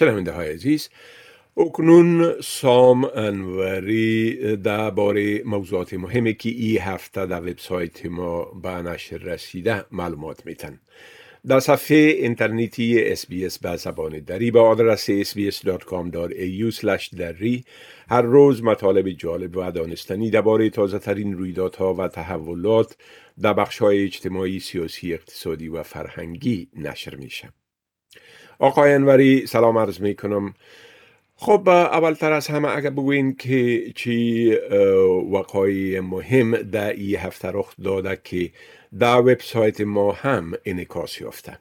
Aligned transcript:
شنونده 0.00 0.32
های 0.32 0.52
عزیز 0.52 0.88
اکنون 1.56 2.40
سام 2.42 3.04
انوری 3.14 4.56
درباره 4.56 5.42
موضوعات 5.44 5.94
مهمی 5.94 6.34
که 6.34 6.48
ای 6.48 6.78
هفته 6.78 7.26
در 7.26 7.40
وبسایت 7.40 8.06
ما 8.06 8.44
به 8.44 8.70
نشر 8.70 9.16
رسیده 9.16 9.84
معلومات 9.90 10.46
میتن 10.46 10.80
در 11.46 11.60
صفحه 11.60 11.96
اینترنتی 11.96 13.04
اس 13.04 13.26
به 13.58 13.76
زبان 13.76 14.18
دری 14.18 14.50
با 14.50 14.62
آدرس 14.68 15.10
sbs.com.au 15.10 17.08
دری 17.16 17.64
هر 18.10 18.22
روز 18.22 18.62
مطالب 18.62 19.10
جالب 19.10 19.56
و 19.56 19.70
دانستنی 19.70 20.30
درباره 20.30 20.70
تازه 20.70 20.98
ترین 20.98 21.32
رویدادها 21.32 21.94
و 21.94 22.08
تحولات 22.08 22.96
در 23.40 23.52
بخش 23.52 23.78
های 23.78 24.04
اجتماعی، 24.04 24.60
سیاسی، 24.60 25.14
اقتصادی 25.14 25.68
و 25.68 25.82
فرهنگی 25.82 26.68
نشر 26.76 27.14
میشه. 27.14 27.48
آقای 28.60 28.94
انوری 28.94 29.46
سلام 29.46 29.78
عرض 29.78 30.00
می 30.00 30.14
کنم 30.14 30.54
خب 31.36 31.68
اولتر 31.68 32.32
از 32.32 32.46
همه 32.46 32.76
اگر 32.76 32.90
بگوین 32.90 33.34
که 33.34 33.82
چی 33.94 34.52
وقای 35.32 36.00
مهم 36.00 36.56
در 36.56 36.92
این 36.92 37.16
هفته 37.16 37.48
رخ 37.54 37.74
داده 37.84 38.18
که 38.24 38.50
در 38.98 39.20
وبسایت 39.20 39.80
ما 39.80 40.12
هم 40.12 40.52
انعکاس 40.64 41.20
یافته. 41.20 41.52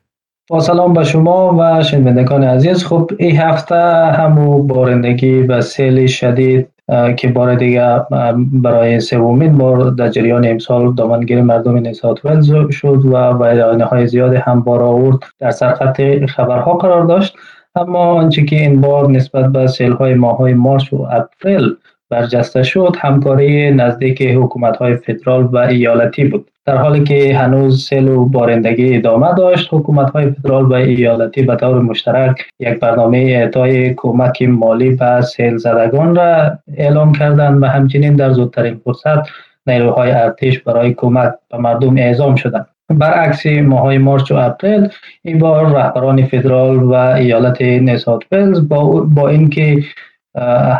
با 0.49 0.59
سلام 0.59 0.93
به 0.93 1.03
شما 1.03 1.55
و 1.59 1.83
شنوندگان 1.83 2.43
عزیز. 2.43 2.83
خب 2.83 3.11
این 3.17 3.37
هفته 3.37 3.75
همو 4.11 4.63
بارندگی 4.63 5.41
و 5.41 5.61
سیل 5.61 6.07
شدید 6.07 6.67
که 7.17 7.27
بار 7.27 7.55
دیگه 7.55 8.01
برای 8.37 8.99
سومین 8.99 9.57
بار 9.57 9.89
در 9.91 10.09
جریان 10.09 10.47
امسال 10.47 10.93
دامنگیر 10.93 11.41
مردم 11.41 11.77
نیسات 11.77 12.25
ولز 12.25 12.51
شد 12.71 13.01
و 13.05 13.33
بیانیه 13.33 13.85
های 13.85 14.07
زیاد 14.07 14.33
هم 14.33 14.61
بار 14.61 14.83
آورد. 14.83 15.17
در 15.39 15.51
سرخط 15.51 16.01
خبرها 16.25 16.73
قرار 16.73 17.05
داشت 17.05 17.35
اما 17.75 17.99
آنچه 17.99 18.45
که 18.45 18.55
این 18.55 18.81
بار 18.81 19.11
نسبت 19.11 19.51
به 19.51 19.67
سیل 19.67 19.91
های 19.91 20.13
ماه 20.13 20.37
های 20.37 20.53
مارس 20.53 20.93
و 20.93 21.07
اپریل 21.11 21.75
برجسته 22.09 22.63
شد 22.63 22.95
همکاری 22.99 23.71
نزدیک 23.71 24.21
حکومت 24.21 24.77
های 24.77 24.95
فدرال 24.95 25.43
و 25.43 25.57
ایالتی 25.57 26.25
بود. 26.25 26.51
در 26.65 26.77
حالی 26.77 27.03
که 27.03 27.37
هنوز 27.37 27.87
سیل 27.87 28.07
و 28.07 28.25
بارندگی 28.25 28.95
ادامه 28.95 29.33
داشت 29.33 29.69
حکومت 29.71 30.09
های 30.09 30.31
فدرال 30.31 30.65
و 30.65 30.73
ایالتی 30.73 31.41
به 31.41 31.55
طور 31.55 31.81
مشترک 31.81 32.45
یک 32.59 32.79
برنامه 32.79 33.17
اعطای 33.17 33.93
کمک 33.93 34.41
مالی 34.41 34.95
به 34.95 35.21
سیل 35.21 35.57
زدگان 35.57 36.15
را 36.15 36.57
اعلام 36.77 37.11
کردند 37.11 37.63
و 37.63 37.65
همچنین 37.65 38.15
در 38.15 38.31
زودترین 38.31 38.81
فرصت 38.83 39.29
نیروهای 39.67 40.11
ارتش 40.11 40.59
برای 40.59 40.93
کمک 40.93 41.31
به 41.51 41.57
مردم 41.57 41.97
اعزام 41.97 42.35
شدند. 42.35 42.67
برعکس 42.89 43.45
ماهای 43.45 43.97
مارچ 43.97 44.31
و 44.31 44.35
اپریل 44.35 44.87
این 45.23 45.37
بار 45.37 45.65
رهبران 45.65 46.25
فدرال 46.25 46.83
و 46.83 46.93
ایالت 46.93 47.61
نیسات 47.61 48.23
با, 48.69 48.83
با 49.01 49.29
اینکه 49.29 49.83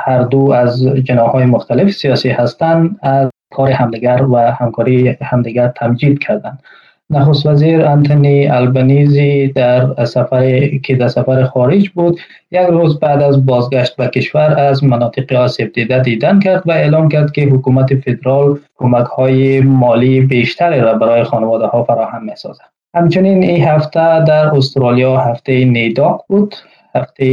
هر 0.05 0.23
دو 0.23 0.52
از 0.52 0.83
جناهای 0.83 1.45
مختلف 1.45 1.91
سیاسی 1.91 2.29
هستند 2.29 2.99
از 3.02 3.29
کار 3.53 3.69
همدیگر 3.69 4.23
و 4.23 4.38
همکاری 4.38 5.17
همدیگر 5.21 5.67
تمجید 5.67 6.19
کردند 6.19 6.63
نخست 7.11 7.45
وزیر 7.45 7.85
انتونی 7.85 8.47
البنیزی 8.47 9.47
در 9.47 10.05
سفر 10.05 10.67
که 10.67 10.95
در 10.95 11.07
سفر 11.07 11.43
خارج 11.43 11.89
بود 11.89 12.19
یک 12.52 12.67
روز 12.67 12.99
بعد 12.99 13.21
از 13.21 13.45
بازگشت 13.45 13.95
به 13.95 14.07
کشور 14.07 14.59
از 14.59 14.83
مناطق 14.83 15.33
آسیب 15.33 15.73
دیده 15.73 15.99
دیدن 16.02 16.39
کرد 16.39 16.63
و 16.65 16.71
اعلام 16.71 17.09
کرد 17.09 17.31
که 17.31 17.41
حکومت 17.41 17.95
فدرال 17.95 18.59
کمک 18.77 19.05
های 19.05 19.61
مالی 19.61 20.21
بیشتری 20.21 20.80
را 20.80 20.93
برای 20.93 21.23
خانواده 21.23 21.65
ها 21.65 21.83
فراهم 21.83 22.23
می 22.25 22.35
سازد. 22.35 22.63
همچنین 22.95 23.43
این 23.43 23.63
هفته 23.63 24.23
در 24.23 24.55
استرالیا 24.55 25.17
هفته 25.17 25.65
نیداک 25.65 26.19
بود 26.27 26.55
هفته 26.95 27.25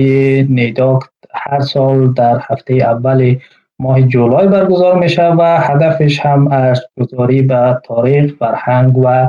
نیداک 0.51 1.01
هر 1.37 1.61
سال 1.61 2.13
در 2.13 2.41
هفته 2.51 2.75
اول 2.75 3.37
ماه 3.79 4.03
جولای 4.03 4.49
برگزار 4.49 4.99
میشه 4.99 5.27
و 5.29 5.59
هدفش 5.61 6.21
هم 6.21 6.49
ارزگذاری 6.53 7.43
به 7.43 7.81
تاریخ 7.85 8.35
فرهنگ 8.39 8.99
و 8.99 9.29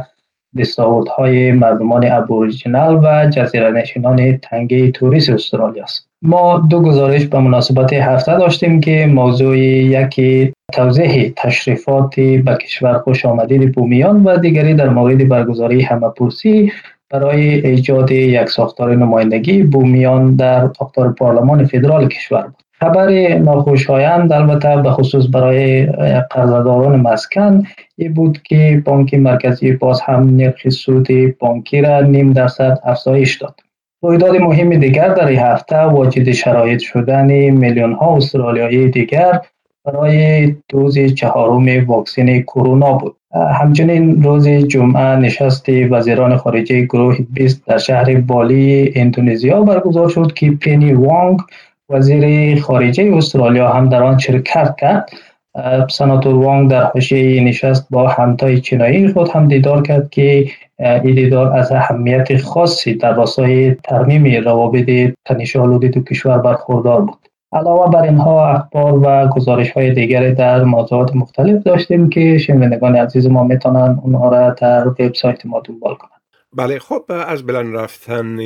های 1.17 1.51
مردمان 1.51 2.11
ابوریجینال 2.11 2.99
و 3.03 3.29
جزیره 3.29 3.71
نشینان 3.71 4.37
تنگه 4.37 4.91
توریست 4.91 5.29
استرالیا 5.29 5.83
است. 5.83 6.07
ما 6.21 6.67
دو 6.69 6.81
گزارش 6.81 7.25
به 7.25 7.39
مناسبت 7.39 7.93
هفته 7.93 8.37
داشتیم 8.37 8.79
که 8.79 9.05
موضوع 9.05 9.57
یکی 9.57 10.53
توضیح 10.73 11.33
تشریفات 11.35 12.15
به 12.19 12.57
کشور 12.61 12.97
خوش 12.97 13.25
آمدید 13.25 13.71
بومیان 13.71 14.23
و 14.23 14.37
دیگری 14.37 14.73
در 14.73 14.89
مورد 14.89 15.29
برگزاری 15.29 15.81
همه 15.81 16.09
پرسی 16.09 16.71
برای 17.09 17.67
ایجاد 17.67 18.11
یک 18.11 18.49
ساختار 18.49 18.95
نمایندگی 18.95 19.63
بومیان 19.63 20.35
در 20.35 20.69
ساختار 20.79 21.13
پارلمان 21.13 21.65
فدرال 21.65 22.07
کشور 22.07 22.41
بود. 22.41 22.63
خبر 22.79 23.37
ناخوشایند 23.37 24.33
البته 24.33 24.81
به 24.81 24.91
خصوص 24.91 25.25
برای 25.33 25.85
قرضداران 26.31 26.99
مسکن 26.99 27.63
ای 27.95 28.09
بود 28.09 28.41
که 28.41 28.81
بانک 28.85 29.13
مرکزی 29.13 29.71
باز 29.71 30.01
هم 30.01 30.35
نرخ 30.35 30.69
سود 30.69 31.07
بانکی 31.39 31.81
را 31.81 32.01
نیم 32.01 32.33
درصد 32.33 32.79
افزایش 32.83 33.37
داد. 33.37 33.59
رویداد 34.01 34.35
مهم 34.35 34.69
دیگر 34.69 35.13
در 35.13 35.27
این 35.27 35.39
هفته 35.39 35.77
واجد 35.77 36.31
شرایط 36.31 36.79
شدن 36.79 37.49
میلیون 37.49 37.93
ها 37.93 38.15
استرالیایی 38.15 38.89
دیگر 38.89 39.41
برای 39.87 40.55
دوز 40.69 40.99
چهارم 40.99 41.85
واکسن 41.85 42.39
کرونا 42.39 42.91
بود. 42.93 43.15
همچنین 43.61 44.23
روز 44.23 44.47
جمعه 44.47 45.15
نشست 45.15 45.69
وزیران 45.69 46.37
خارجه 46.37 46.81
گروه 46.81 47.17
20 47.33 47.65
در 47.65 47.77
شهر 47.77 48.21
بالی 48.21 48.93
اندونزیا 48.95 49.61
برگزار 49.61 50.09
شد 50.09 50.33
که 50.33 50.51
پینی 50.51 50.93
وانگ 50.93 51.39
وزیر 51.89 52.59
خارجه 52.61 53.13
استرالیا 53.15 53.69
هم 53.69 53.89
در 53.89 54.03
آن 54.03 54.17
شرکت 54.17 54.75
کرد. 54.79 55.09
سناتور 55.89 56.35
وانگ 56.35 56.69
در 56.71 56.83
حاشیه 56.83 57.43
نشست 57.43 57.87
با 57.89 58.07
همتای 58.07 58.61
چینایی 58.61 59.07
خود 59.07 59.29
هم 59.29 59.47
دیدار 59.47 59.81
کرد 59.81 60.09
که 60.09 60.45
این 60.79 61.15
دیدار 61.15 61.57
از 61.57 61.71
اهمیت 61.71 62.37
خاصی 62.37 62.93
در 62.93 63.13
راستای 63.13 63.75
ترمیم 63.75 64.43
روابط 64.43 65.13
تنش 65.25 65.55
آلوده 65.55 65.87
دو 65.87 66.01
کشور 66.01 66.37
برخوردار 66.37 67.01
بود. 67.01 67.26
علاوه 67.51 67.91
بر 67.91 68.01
اینها 68.01 68.49
اخبار 68.49 68.93
و 68.93 69.29
گزارش 69.29 69.71
های 69.71 69.93
دیگری 69.93 70.33
در 70.33 70.63
موضوعات 70.63 71.15
مختلف 71.15 71.63
داشتیم 71.63 72.09
که 72.09 72.37
شنوندگان 72.37 72.95
عزیز 72.95 73.27
ما 73.27 73.43
می‌تونن 73.43 73.99
اونها 74.03 74.29
را 74.29 74.49
در 74.49 74.87
وبسایت 74.87 75.45
ما 75.45 75.61
دنبال 75.65 75.95
کنند 75.95 76.21
بله 76.55 76.79
خب 76.79 77.03
از 77.27 77.45
بلند 77.45 77.75
رفتن 77.75 78.37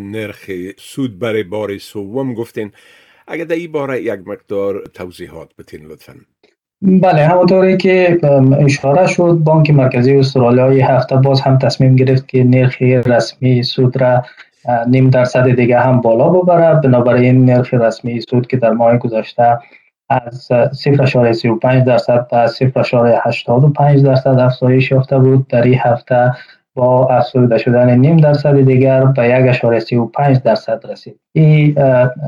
نرخ 0.00 0.50
سود 0.78 1.18
برای 1.18 1.42
بار 1.42 1.78
سوم 1.78 2.34
گفتین. 2.34 2.72
اگر 3.28 3.44
در 3.44 3.54
این 3.54 3.72
باره 3.72 4.02
یک 4.02 4.20
مقدار 4.26 4.82
توضیحات 4.94 5.48
بتین 5.58 5.86
لطفا. 5.86 6.14
بله 6.82 7.26
همونطوری 7.26 7.76
که 7.76 8.18
اشاره 8.64 9.06
شد 9.06 9.38
بانک 9.44 9.70
مرکزی 9.70 10.16
استرالیا 10.16 10.86
هفته 10.86 11.16
باز 11.16 11.40
هم 11.40 11.58
تصمیم 11.58 11.96
گرفت 11.96 12.28
که 12.28 12.44
نرخ 12.44 12.82
رسمی 12.82 13.62
سود 13.62 14.02
را 14.02 14.22
نیم 14.88 15.10
درصد 15.10 15.50
دیگه 15.50 15.80
هم 15.80 16.00
بالا 16.00 16.28
ببره. 16.28 16.80
بنابراین 16.80 17.44
نرخ 17.44 17.74
رسمی 17.74 18.20
سود 18.20 18.46
که 18.46 18.56
در 18.56 18.70
ماه 18.70 18.96
گذشته 18.96 19.58
از 20.10 20.48
0.35 20.52 21.84
درصد 21.86 22.26
تا 22.30 22.46
0.85 22.46 24.02
درصد 24.04 24.38
افزایش 24.38 24.90
یافته 24.90 25.18
بود. 25.18 25.46
در 25.48 25.62
این 25.62 25.78
هفته 25.78 26.32
با 26.74 27.06
افزوده 27.06 27.58
شدن 27.58 27.98
نیم 27.98 28.16
درصد 28.16 28.60
دیگر 28.60 29.04
به 29.04 29.28
یک 29.28 29.48
اشاره 29.48 29.78
سی 29.78 29.96
و 29.96 30.06
پنج 30.06 30.42
درصد 30.42 30.80
رسید. 30.90 31.20
این 31.32 31.76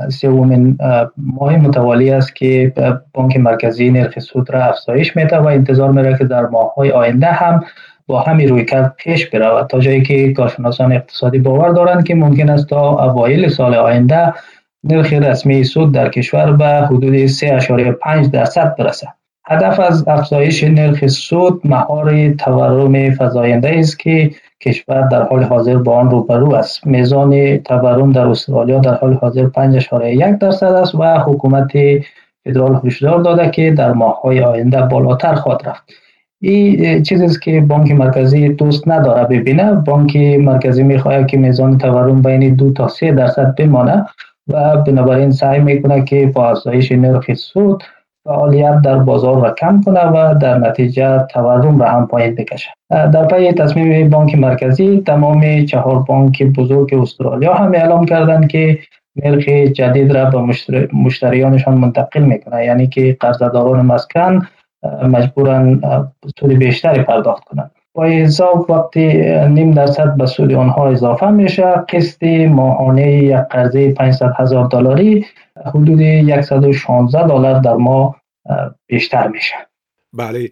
سومین 0.09 0.77
ماه 1.17 1.57
متوالی 1.57 2.11
است 2.11 2.35
که 2.35 2.73
بانک 3.13 3.37
مرکزی 3.37 3.91
نرخ 3.91 4.19
سود 4.19 4.49
را 4.49 4.63
افزایش 4.63 5.15
میده 5.15 5.37
و 5.37 5.45
انتظار 5.45 5.91
میره 5.91 6.17
که 6.17 6.23
در 6.23 6.41
ماه 6.41 6.73
های 6.73 6.91
آینده 6.91 7.27
هم 7.27 7.63
با 8.07 8.21
همین 8.21 8.49
روی 8.49 8.65
کرد 8.65 8.95
پیش 8.97 9.29
برود 9.29 9.67
تا 9.67 9.79
جایی 9.79 10.01
که 10.01 10.33
کارشناسان 10.33 10.91
اقتصادی 10.91 11.39
باور 11.39 11.69
دارند 11.69 12.03
که 12.07 12.15
ممکن 12.15 12.49
است 12.49 12.69
تا 12.69 13.11
اوایل 13.11 13.49
سال 13.49 13.75
آینده 13.75 14.33
نرخ 14.83 15.13
رسمی 15.13 15.63
سود 15.63 15.91
در 15.91 16.09
کشور 16.09 16.51
به 16.51 16.65
حدود 16.65 17.27
3.5 17.27 18.27
درصد 18.31 18.75
برسد. 18.75 19.07
هدف 19.47 19.79
از 19.79 20.07
افزایش 20.07 20.63
نرخ 20.63 21.07
سود 21.07 21.61
مهار 21.63 22.29
تورم 22.29 23.15
فزاینده 23.15 23.69
است 23.79 23.99
که 23.99 24.31
کشور 24.61 25.01
در 25.01 25.23
حال 25.23 25.43
حاضر 25.43 25.77
با 25.77 25.95
آن 25.95 26.11
روبرو 26.11 26.53
است. 26.53 26.87
میزان 26.87 27.57
تورم 27.57 28.11
در 28.11 28.27
استرالیا 28.27 28.79
در 28.79 28.93
حال 28.93 29.13
حاضر 29.13 29.47
5.1 29.47 30.37
درصد 30.39 30.73
است 30.73 30.95
و 30.95 31.19
حکومت 31.19 31.71
فدرال 32.45 32.81
هشدار 32.83 33.21
داده 33.21 33.49
که 33.49 33.71
در 33.71 33.93
های 34.23 34.41
آینده 34.41 34.81
بالاتر 34.81 35.35
خواهد 35.35 35.67
رفت. 35.69 36.04
این 36.47 37.03
چیزی 37.03 37.25
است 37.25 37.41
که 37.41 37.61
بانک 37.61 37.91
مرکزی 37.91 38.49
دوست 38.49 38.87
نداره 38.87 39.23
ببینه. 39.23 39.71
بانک 39.73 40.17
مرکزی 40.17 40.83
می‌خواهد 40.83 41.27
که 41.27 41.37
میزان 41.37 41.77
تورم 41.77 42.21
بین 42.21 42.55
دو 42.55 42.73
تا 42.73 42.87
سه 42.87 43.11
درصد 43.11 43.55
بمانه 43.57 44.05
و 44.47 44.77
بنابراین 44.77 45.31
سعی 45.31 45.59
می‌کنه 45.59 46.03
که 46.03 46.31
با 46.35 46.49
افزایش 46.49 46.91
نرخ 46.91 47.33
سود 47.33 47.83
فعالیت 48.25 48.81
در 48.81 48.97
بازار 48.97 49.41
را 49.41 49.53
کم 49.53 49.81
کنه 49.85 50.05
و 50.05 50.39
در 50.39 50.57
نتیجه 50.57 51.27
تورم 51.29 51.79
را 51.79 51.89
هم 51.89 52.07
پایین 52.07 52.35
بکشه 52.35 52.69
در 52.89 53.25
پی 53.25 53.51
تصمیم 53.51 54.09
بانک 54.09 54.35
مرکزی 54.35 55.03
تمام 55.05 55.65
چهار 55.65 55.99
بانک 55.99 56.43
بزرگ 56.43 56.93
استرالیا 56.93 57.53
هم 57.53 57.71
اعلام 57.73 58.05
کردند 58.05 58.47
که 58.47 58.79
نرخ 59.23 59.49
جدید 59.49 60.11
را 60.11 60.25
به 60.25 60.39
مشتریانشان 60.93 61.77
منتقل 61.77 62.21
می‌کنه 62.21 62.65
یعنی 62.65 62.87
که 62.87 63.17
قرضداران 63.19 63.85
مسکن 63.85 64.41
مجبورن 65.03 65.81
سود 66.39 66.51
بیشتری 66.51 67.03
پرداخت 67.03 67.43
کنند 67.43 67.71
با 67.93 68.05
حساب 68.05 68.69
وقتی 68.69 69.07
نیم 69.47 69.71
درصد 69.71 70.17
به 70.17 70.25
سود 70.25 70.53
آنها 70.53 70.89
اضافه 70.89 71.29
میشه 71.29 71.63
قسط 71.63 72.23
ماهانه 72.49 73.11
یک 73.11 73.35
قرضه 73.35 73.93
500 73.93 74.33
هزار 74.37 74.67
دلاری 74.67 75.25
حدود 75.65 76.41
116 76.41 77.27
دلار 77.27 77.59
در 77.59 77.73
ماه 77.73 78.21
بیشتر 78.87 79.27
میشه. 79.27 79.55
بله. 80.13 80.49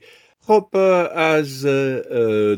خب 0.48 0.70
از 1.16 1.66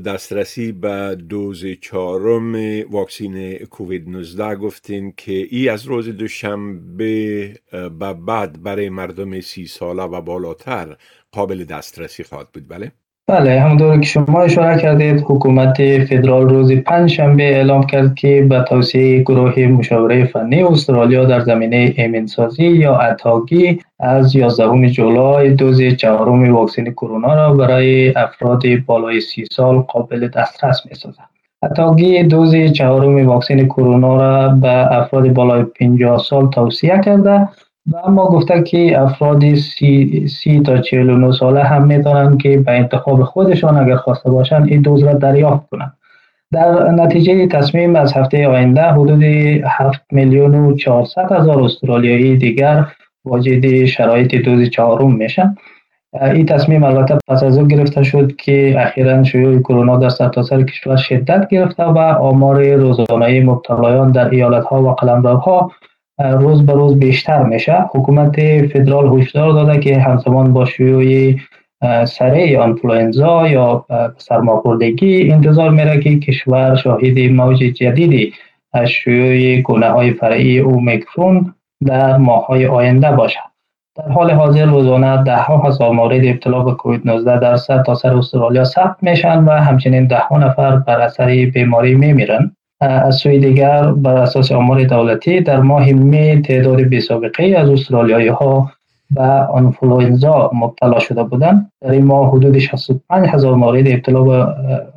دسترسی 0.06 0.72
به 0.72 1.16
دوز 1.30 1.66
چهارم 1.82 2.56
واکسین 2.92 3.58
کووید 3.58 4.10
19 4.10 4.56
گفتین 4.56 5.14
که 5.18 5.48
ای 5.50 5.70
از 5.70 5.86
روز 5.86 6.10
دوشنبه 6.10 7.54
به 7.72 8.14
بعد 8.14 8.64
برای 8.64 8.90
مردم 8.90 9.42
سی 9.42 9.68
ساله 9.68 10.04
و 10.04 10.22
بالاتر 10.22 10.98
قابل 11.32 11.64
دسترسی 11.64 12.24
خواهد 12.24 12.52
بود 12.52 12.68
بله؟ 12.68 12.92
بله 13.28 13.60
همونطور 13.60 14.00
که 14.00 14.06
شما 14.06 14.42
اشاره 14.42 14.82
کردید 14.82 15.24
حکومت 15.28 16.04
فدرال 16.04 16.50
روز 16.50 16.72
پنج 16.72 17.12
شنبه 17.12 17.44
اعلام 17.44 17.84
کرد 17.84 18.16
که 18.16 18.46
به 18.50 18.66
توسعه 18.70 19.22
گروه 19.22 19.60
مشاوره 19.60 20.26
فنی 20.26 20.64
استرالیا 20.64 21.26
در 21.26 21.40
زمینه 21.40 21.94
ایمنسازی 21.98 22.68
یا 22.68 22.96
اتاگی 22.96 23.80
از 24.00 24.36
11 24.36 24.90
جولای 24.90 25.50
دوز 25.50 25.82
چهارم 25.82 26.54
واکسن 26.54 26.92
کرونا 26.92 27.36
را 27.36 27.54
برای 27.54 28.14
افراد 28.16 28.64
بالای 28.86 29.22
سی 29.22 29.46
سال 29.52 29.80
قابل 29.80 30.28
دسترس 30.28 30.82
می 30.90 30.96
سازد. 30.96 31.30
اتاگی 31.64 32.24
دوز 32.24 32.56
چهارم 32.56 33.28
واکسن 33.28 33.66
کرونا 33.66 34.16
را 34.16 34.50
به 34.50 34.98
افراد 34.98 35.34
بالای 35.34 35.64
50 35.64 36.18
سال 36.18 36.50
توصیه 36.50 37.02
کرده 37.06 37.48
و 37.92 37.98
اما 37.98 38.26
گفته 38.26 38.64
که 38.64 39.02
افراد 39.02 39.56
سی, 39.56 40.28
سی 40.28 40.60
تا 40.60 40.78
49 40.78 41.32
ساله 41.32 41.64
هم 41.64 41.88
می‌تونن 41.88 42.38
که 42.38 42.58
به 42.58 42.72
انتخاب 42.72 43.24
خودشان 43.24 43.78
اگر 43.78 43.96
خواسته 43.96 44.30
باشن 44.30 44.64
این 44.64 44.82
دوز 44.82 45.04
را 45.04 45.14
دریافت 45.14 45.70
کنند. 45.70 45.94
در 46.52 46.92
نتیجه 46.92 47.48
تصمیم 47.48 47.96
از 47.96 48.14
هفته 48.14 48.48
آینده 48.48 48.82
حدود 48.82 49.24
7 49.24 50.02
میلیون 50.12 50.56
و 50.56 50.76
400 50.76 51.32
هزار 51.32 51.64
استرالیایی 51.64 52.38
دیگر 52.38 52.86
واجد 53.26 53.86
شرایط 53.86 54.36
دوز 54.36 54.70
چهارم 54.70 55.16
میشن 55.16 55.56
این 56.22 56.46
تصمیم 56.46 56.84
البته 56.84 57.18
پس 57.28 57.44
از 57.44 57.58
او 57.58 57.68
گرفته 57.68 58.04
شد 58.04 58.36
که 58.36 58.76
اخیرا 58.78 59.24
شیوع 59.24 59.60
کرونا 59.60 59.98
در 59.98 60.10
سرتاسر 60.10 60.58
سر 60.58 60.64
کشور 60.64 60.96
شدت 60.96 61.48
گرفته 61.48 61.84
و 61.84 61.98
آمار 61.98 62.74
روزانه 62.74 63.44
مبتلایان 63.44 64.12
در 64.12 64.30
ایالت 64.30 64.64
ها 64.64 64.84
و 64.84 64.94
قلمروها 64.94 65.72
روز 66.20 66.66
به 66.66 66.74
روز 66.74 67.00
بیشتر 67.00 67.44
میشه. 67.44 67.86
حکومت 67.92 68.36
فدرال 68.66 69.20
هشدار 69.20 69.54
داده 69.54 69.80
که 69.80 70.00
همزمان 70.00 70.54
با 70.54 70.66
شیوع 70.66 71.34
سره 72.06 72.60
آنفلوئنزا 72.60 73.48
یا 73.48 73.86
سرماخوردگی 74.18 75.32
انتظار 75.32 75.70
میره 75.70 76.00
که 76.00 76.20
کشور 76.20 76.76
شاهد 76.76 77.20
موج 77.20 77.58
جدیدی 77.58 78.34
از 78.74 78.90
شیوع 78.90 79.62
گونه 79.62 79.90
های 79.90 80.12
فرعی 80.12 80.60
اومیکرون 80.60 81.54
در 81.86 82.18
ماه 82.18 82.46
های 82.46 82.66
آینده 82.66 83.12
باشد. 83.12 83.56
در 83.96 84.10
حال 84.10 84.32
حاضر 84.32 84.66
روزانه 84.66 85.24
ده 85.24 85.38
ها 85.38 85.58
هزار 85.58 85.92
مورد 85.92 86.26
ابتلا 86.26 86.60
به 86.60 86.72
کووید 86.72 87.02
19 87.06 87.40
در 87.40 87.56
سر 87.56 87.84
تا 87.84 87.96
سر 87.96 88.18
استرالیا 88.18 88.64
ثبت 88.64 88.96
میشن 89.02 89.44
و 89.44 89.52
همچنین 89.52 90.08
ده 90.08 90.18
ها 90.18 90.38
نفر 90.38 90.76
بر 90.76 91.02
اثر 91.02 91.26
بیماری 91.54 91.96
میمیرن. 91.96 92.55
از 92.82 93.16
سوی 93.16 93.40
دیگر 93.40 93.92
بر 93.92 94.18
اساس 94.18 94.52
آمار 94.52 94.84
دولتی 94.84 95.42
در 95.42 95.60
ماه 95.60 95.92
می 95.92 96.42
تعداد 96.42 96.82
بی 96.82 97.02
سابقه 97.02 97.56
از 97.58 97.70
استرالیایی 97.70 98.28
ها 98.28 98.72
به 99.12 99.22
آنفلوئنزا 99.54 100.52
مبتلا 100.54 101.00
شده 101.00 101.24
بودند. 101.24 101.72
در 101.82 101.92
این 101.92 102.06
ماه 102.06 102.30
حدود 102.30 102.58
65 102.58 103.28
هزار 103.28 103.56
مورد 103.56 103.88
ابتلا 103.88 104.22
به 104.22 104.48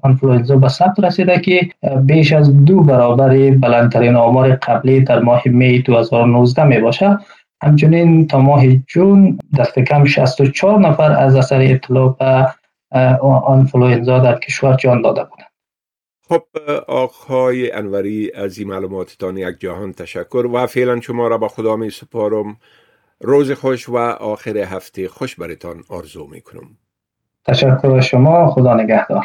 آنفلوئنزا 0.02 0.56
به 0.56 0.68
ثبت 0.68 1.00
رسیده 1.00 1.38
که 1.38 1.68
بیش 2.02 2.32
از 2.32 2.64
دو 2.64 2.80
برابر 2.80 3.50
بلندترین 3.50 4.16
آمار 4.16 4.50
قبلی 4.50 5.00
در 5.00 5.18
ماه 5.18 5.42
می 5.46 5.78
2019 5.78 6.64
می 6.64 6.78
باشد. 6.78 7.18
همچنین 7.62 8.26
تا 8.26 8.40
ماه 8.40 8.62
جون 8.76 9.38
دست 9.58 9.78
کم 9.78 10.04
64 10.04 10.80
نفر 10.80 11.12
از 11.12 11.36
اثر 11.36 11.60
ابتلا 11.60 12.08
به 12.08 12.46
آنفلوئنزا 13.22 14.18
در 14.18 14.38
کشور 14.38 14.74
جان 14.74 15.02
داده 15.02 15.24
بودند. 15.24 15.47
خب 16.28 16.42
آقای 16.88 17.72
انوری 17.72 18.32
از 18.32 18.58
این 18.58 18.68
معلوماتتان 18.68 19.36
یک 19.36 19.60
جهان 19.60 19.92
تشکر 19.92 20.46
و 20.52 20.66
فعلا 20.66 21.00
شما 21.00 21.28
را 21.28 21.38
به 21.38 21.48
خدا 21.48 21.76
می 21.76 21.90
سپارم. 21.90 22.56
روز 23.20 23.52
خوش 23.52 23.88
و 23.88 23.96
آخر 23.96 24.58
هفته 24.58 25.08
خوش 25.08 25.36
برتان 25.36 25.84
آرزو 25.88 26.26
می 26.26 26.40
کنم. 26.40 26.78
تشکر 27.46 28.00
شما 28.00 28.50
خدا 28.50 28.74
نگهدار. 28.74 29.24